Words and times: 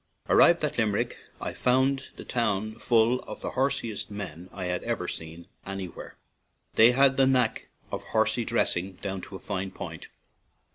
Arrived 0.27 0.63
at 0.63 0.79
Limerick, 0.79 1.15
I 1.39 1.53
found 1.53 2.09
the 2.15 2.25
town 2.25 2.73
full 2.79 3.19
of 3.25 3.41
the 3.41 3.51
horsiest 3.51 4.09
men 4.09 4.49
I 4.51 4.65
had 4.65 4.83
ever 4.83 5.07
seen 5.07 5.45
anywhere. 5.63 6.15
They 6.73 6.93
had 6.93 7.17
the 7.17 7.27
knack 7.27 7.67
of 7.91 8.01
horsy 8.05 8.43
dressing 8.43 8.93
down 8.93 9.21
to 9.21 9.35
a 9.35 9.37
fine 9.37 9.69
point. 9.69 10.07